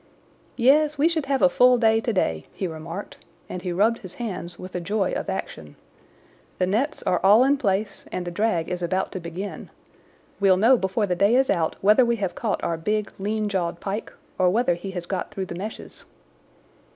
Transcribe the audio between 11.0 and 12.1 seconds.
the day is out whether